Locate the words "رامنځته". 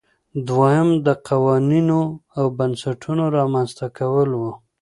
3.37-3.85